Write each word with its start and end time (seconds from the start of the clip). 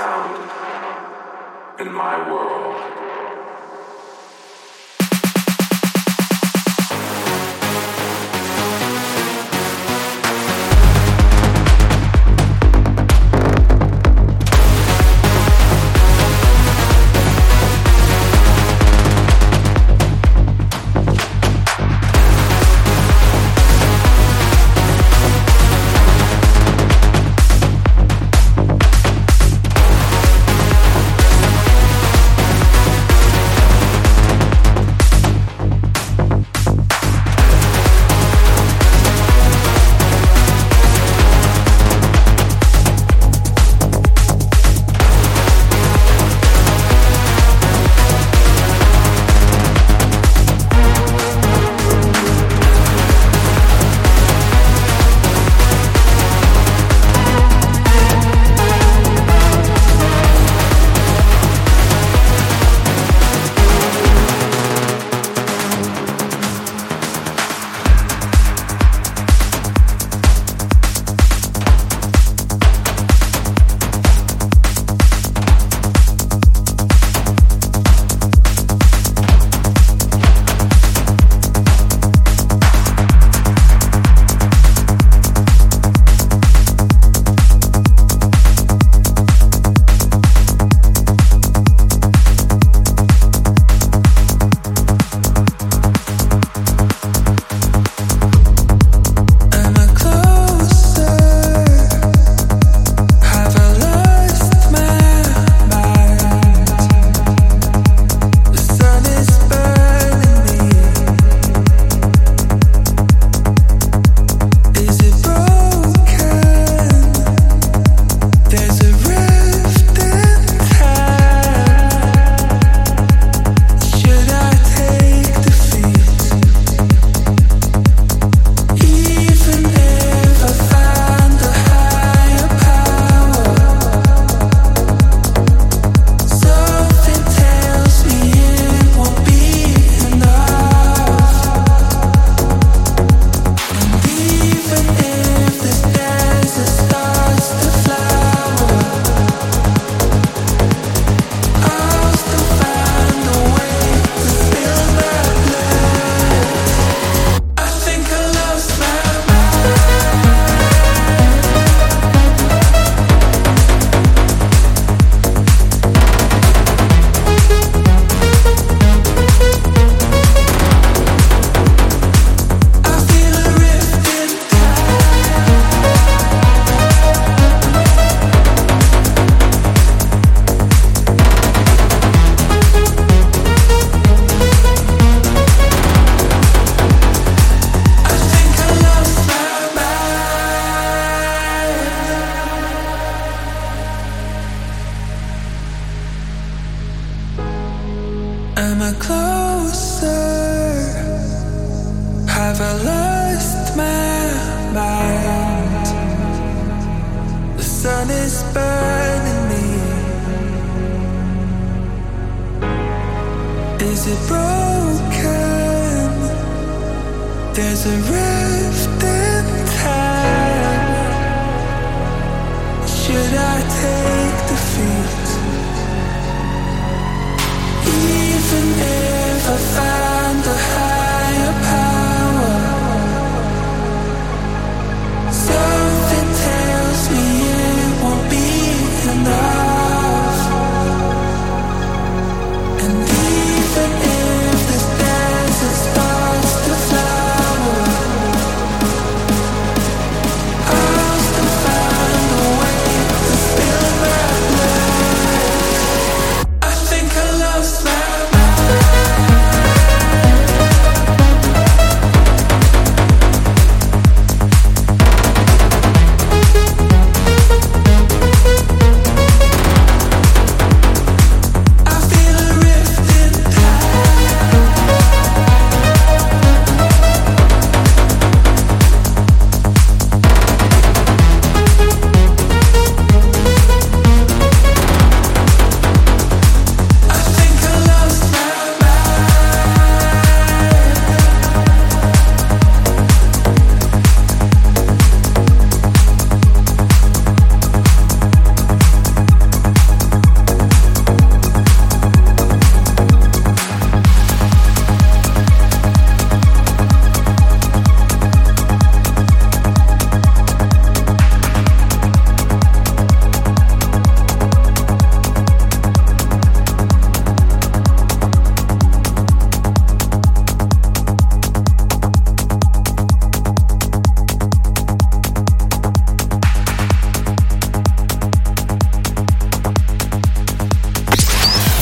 sound 0.00 0.50
in 1.80 1.92
my 1.92 2.16
world. 2.30 3.19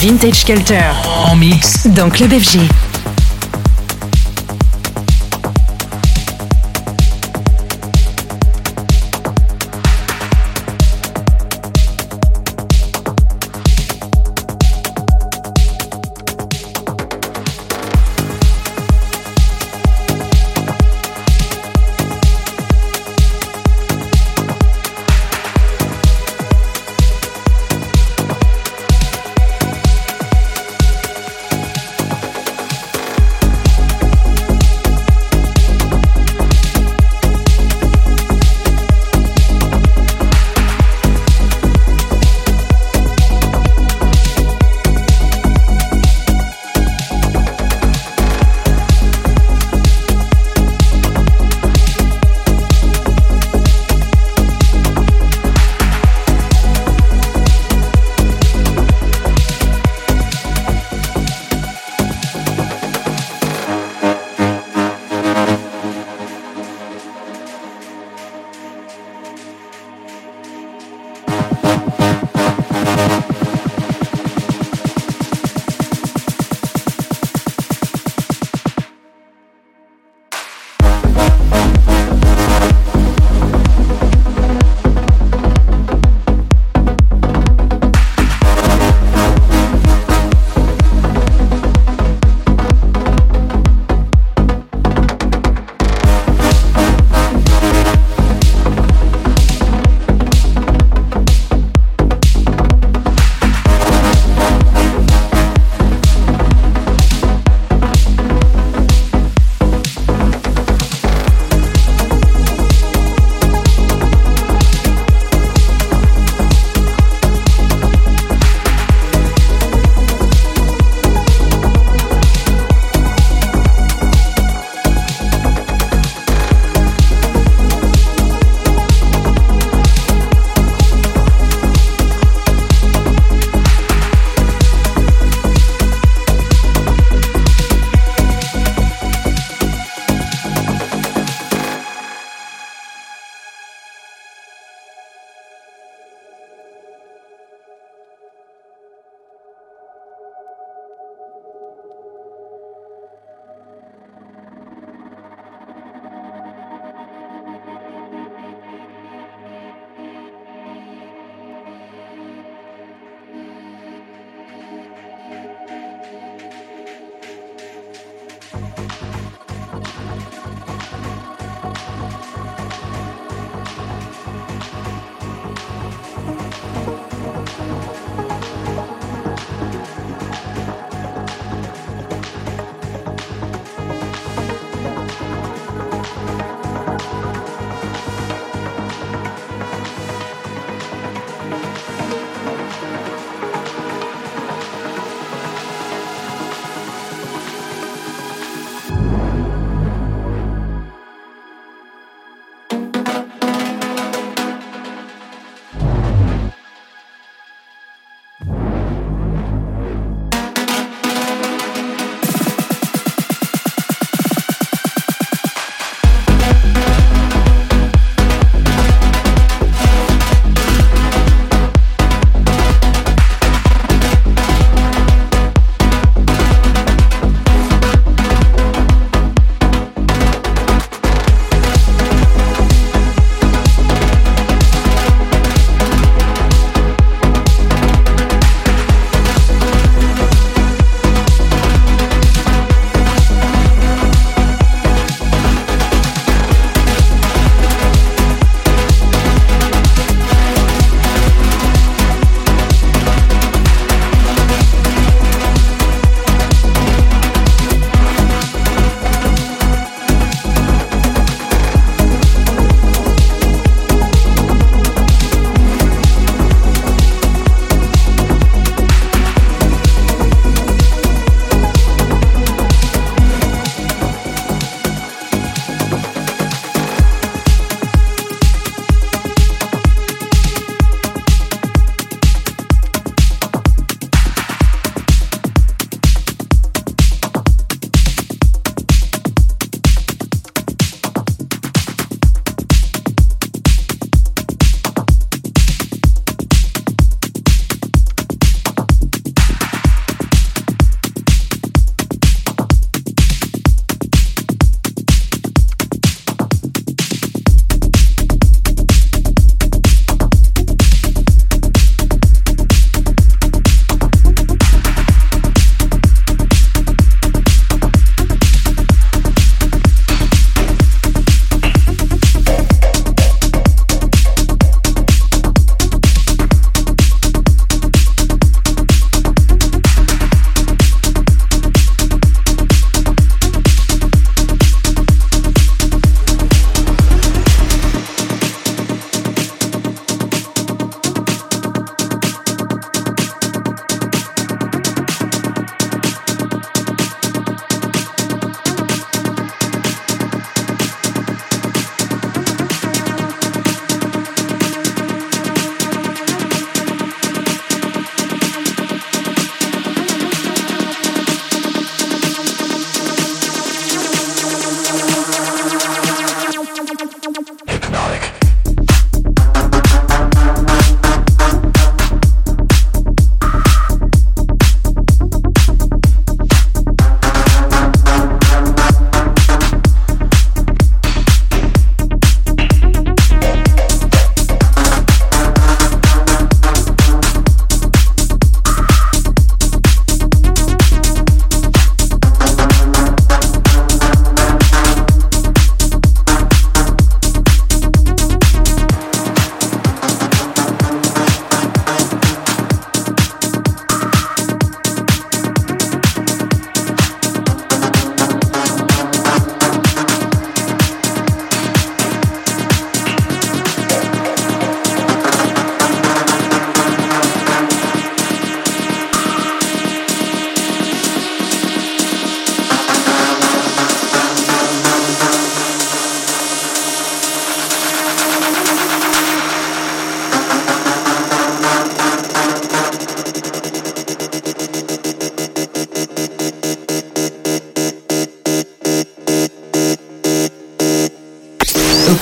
Vintage 0.08 0.46
Culture. 0.46 0.94
En 1.31 1.37
mix. 1.37 1.87
Dans 1.87 2.08
Club 2.08 2.31
FG. 2.31 2.60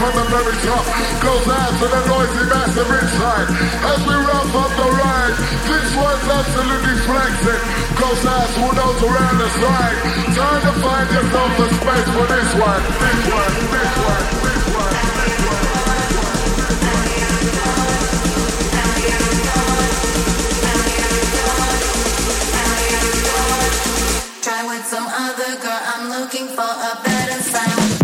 from 0.00 0.16
the 0.16 0.24
very 0.32 0.56
top. 0.64 0.80
Goes 1.20 1.44
out 1.44 1.76
to 1.76 1.84
the 1.92 2.00
noisy 2.08 2.44
massive 2.48 2.88
inside. 2.88 3.52
As 3.84 4.00
we 4.08 4.16
wrap 4.16 4.48
up 4.56 4.72
the 4.80 4.88
ride, 4.96 5.36
this 5.68 5.92
one's 5.92 6.24
absolutely 6.24 6.96
flexing. 7.04 7.60
Goes 8.00 8.24
out 8.24 8.48
who 8.56 8.72
knows 8.72 8.96
around 9.04 9.36
the 9.36 9.50
side. 9.60 9.96
Time 10.32 10.62
to 10.64 10.72
find 10.80 11.04
yourself 11.12 11.52
the 11.60 11.68
space 11.76 12.08
for 12.16 12.26
this 12.32 12.50
one. 12.56 12.80
This 12.96 13.28
one, 13.28 13.52
this 13.76 13.92
one, 14.08 14.24
this 14.40 14.64
one. 14.72 14.96
This 15.20 15.36
one. 15.44 15.68
Try 24.40 24.60
with 24.64 24.84
some 24.88 25.04
other 25.04 25.60
girl, 25.60 25.82
I'm 25.92 26.08
looking 26.08 26.48
for 26.56 26.64
a 26.64 26.96
better 27.04 27.42
sound. 27.44 27.99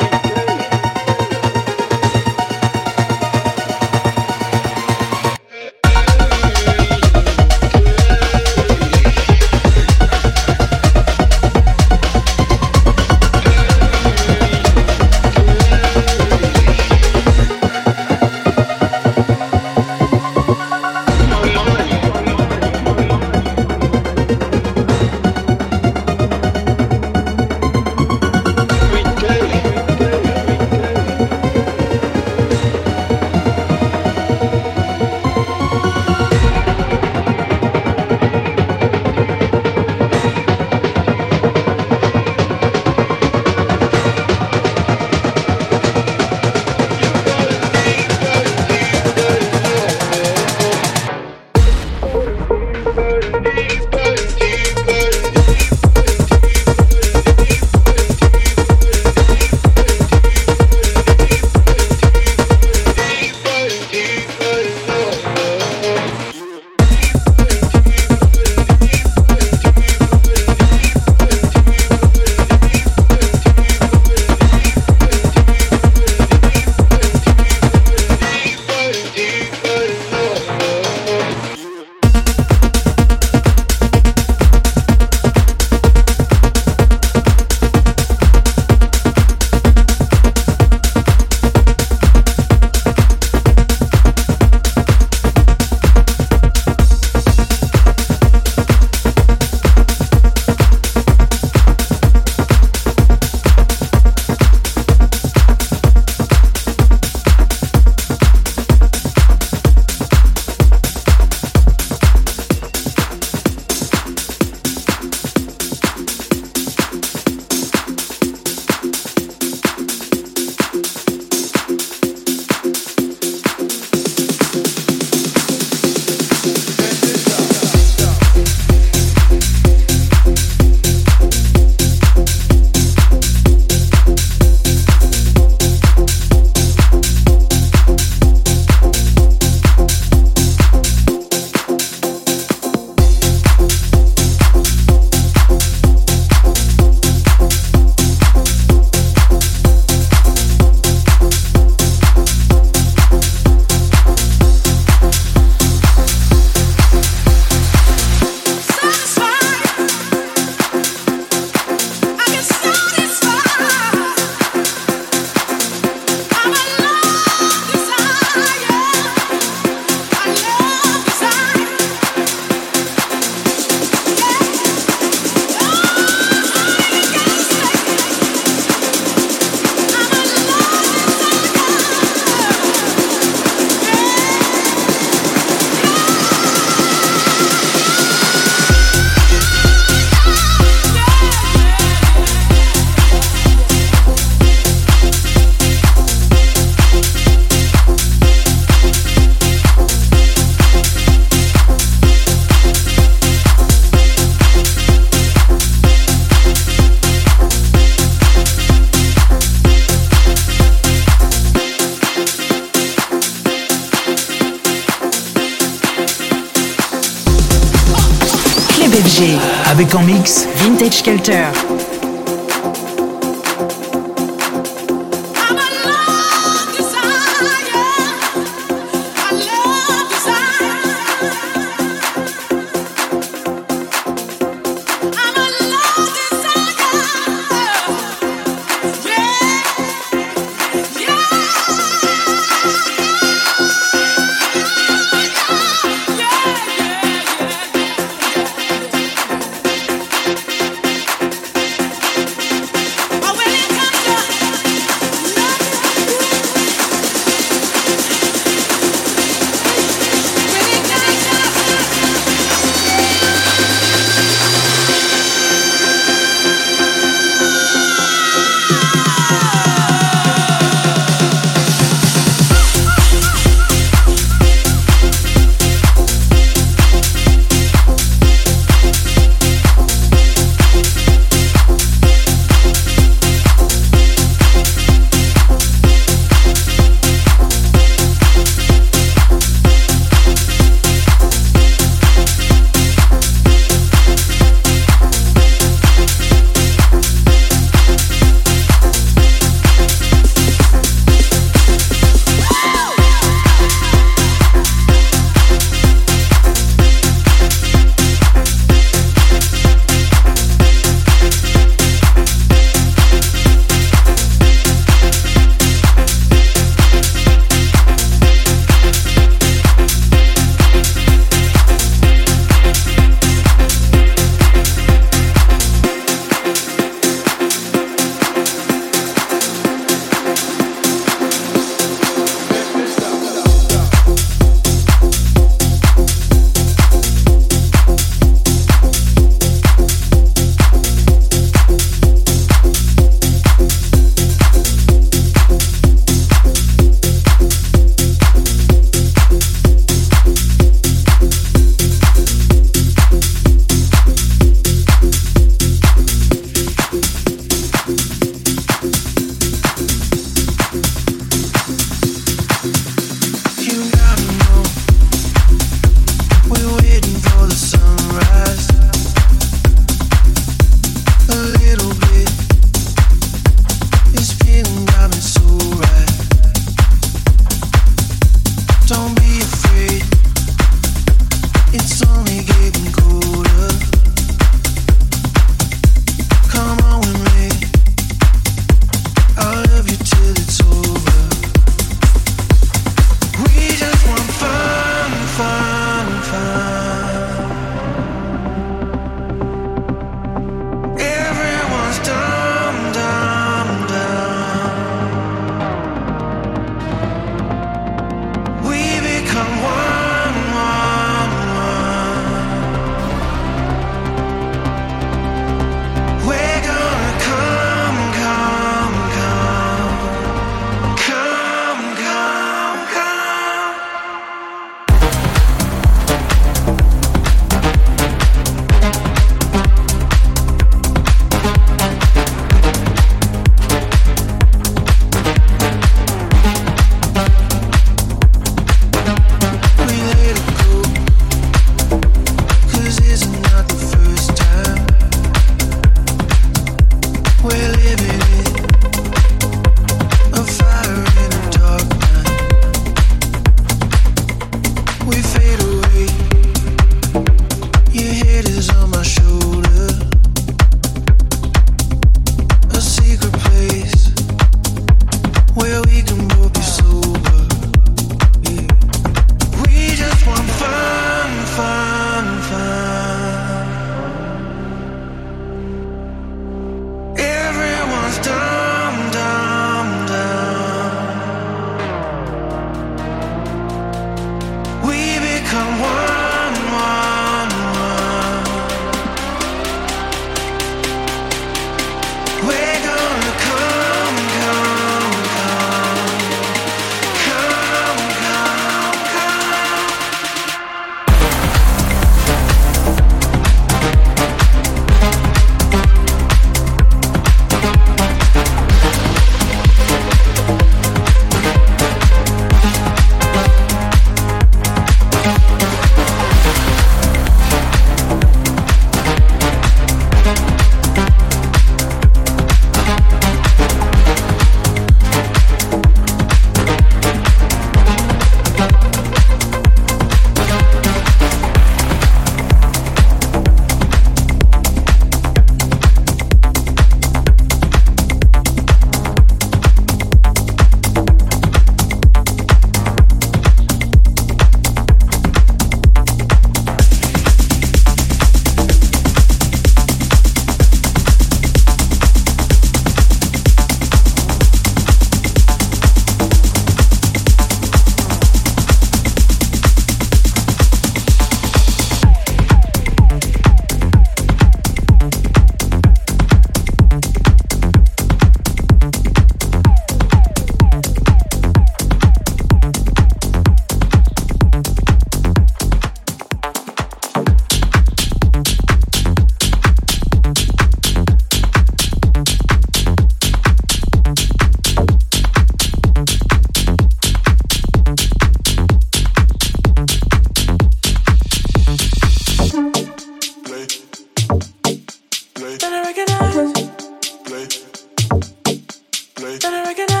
That 599.39 599.53
I 599.53 599.63
recognize. 599.63 600.00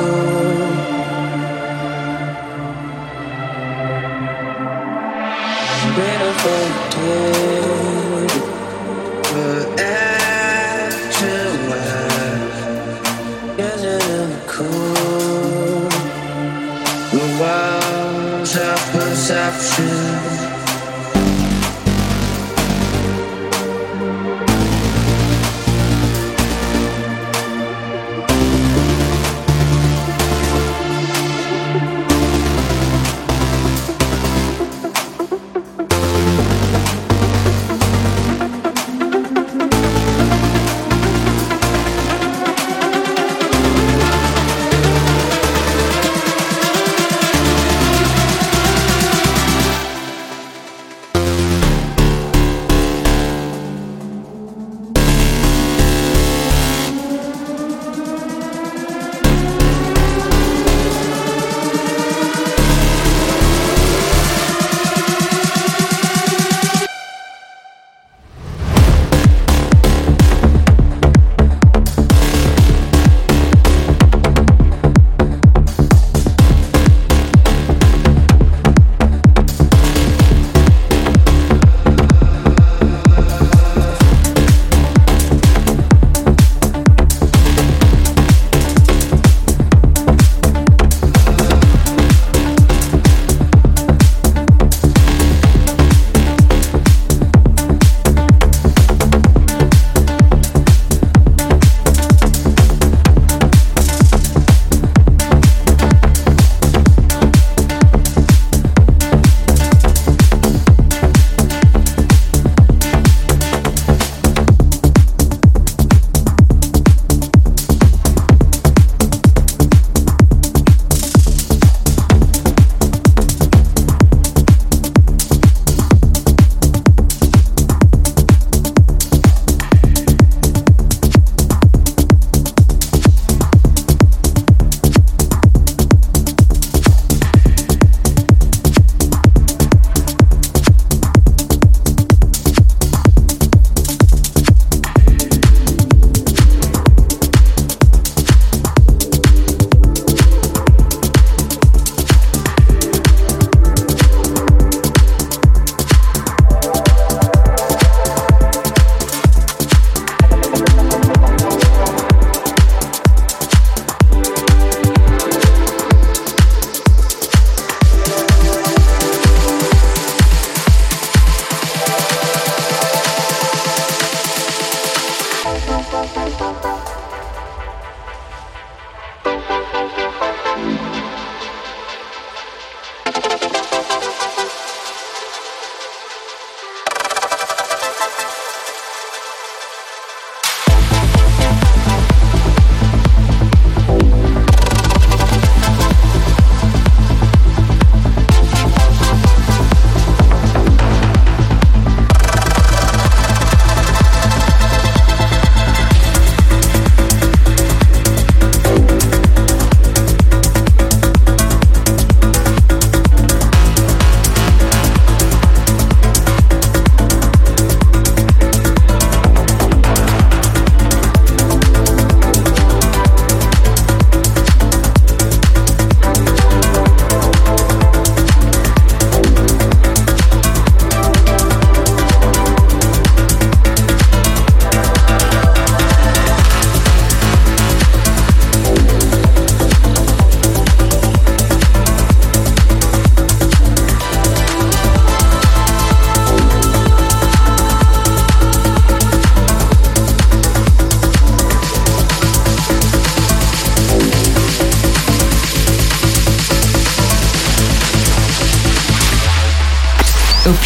to 19.59 20.00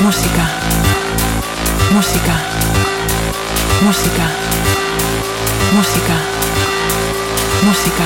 Música, 0.00 0.48
música, 1.92 2.32
música, 3.82 4.26
música, 5.74 6.14
música, 7.64 8.04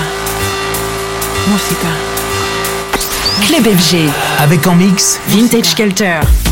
música. 1.50 1.88
Club 3.46 3.76
FG. 3.78 4.10
Avec 4.38 4.66
en 4.66 4.78
mix 4.78 5.20
Vintage 5.28 5.74
Culture. 5.76 6.51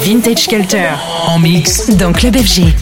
Vintage 0.00 0.38
Skelter. 0.38 0.90
En 1.26 1.38
mix. 1.38 1.88
Dans 1.96 2.12
Club 2.12 2.36
FG. 2.36 2.74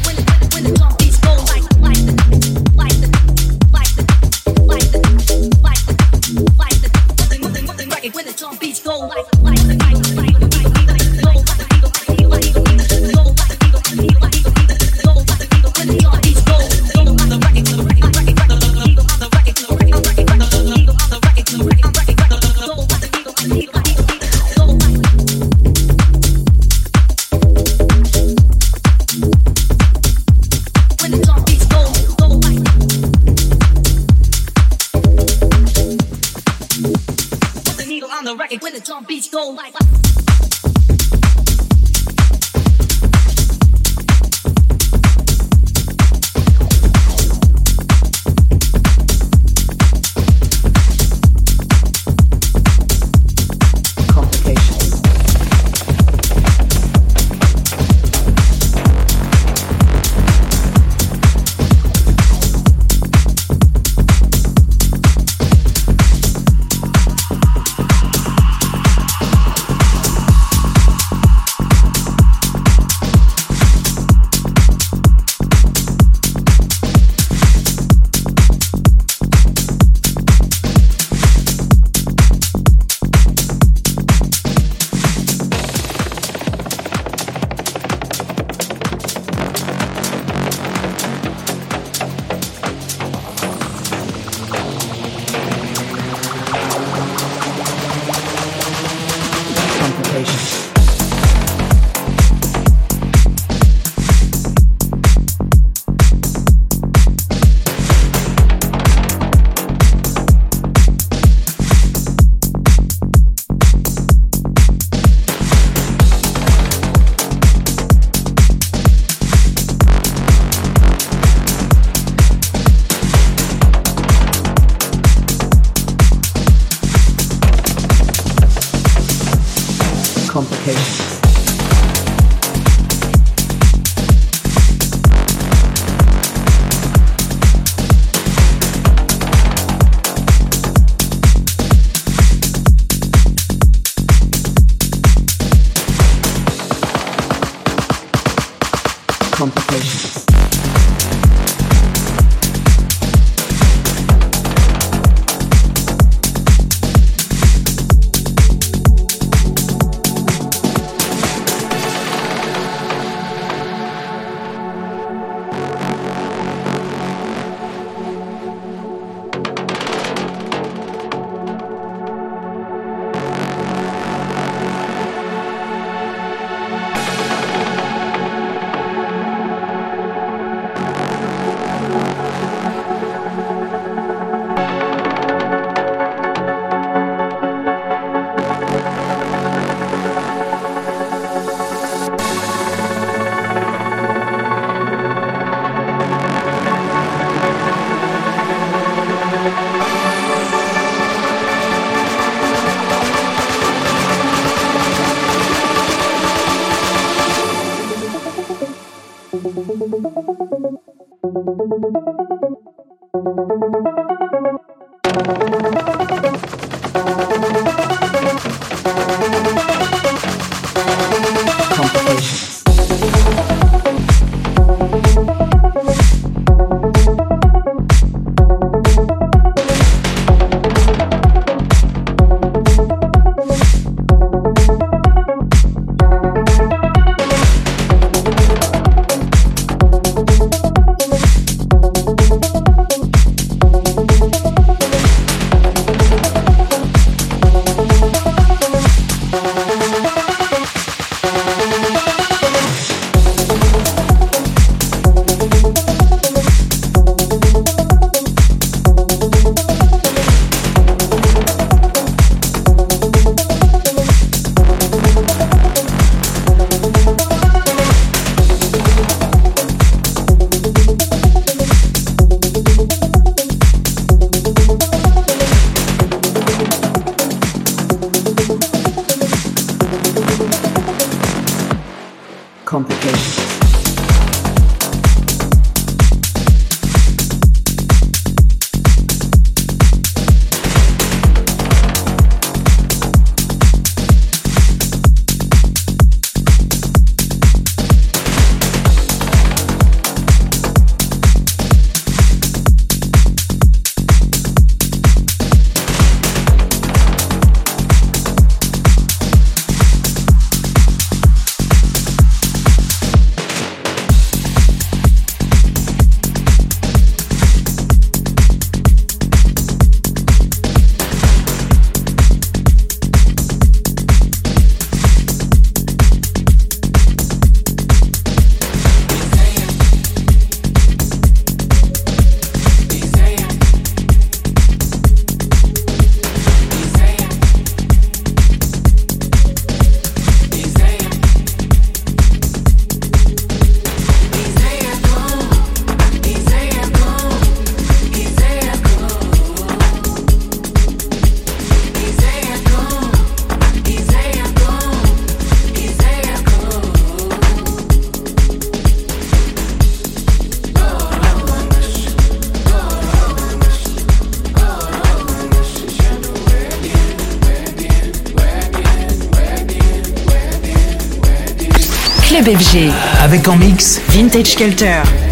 Avec 373.23 373.47
en 373.47 373.55
mix 373.57 374.01
Vintage 374.09 374.57
Culture. 374.57 375.30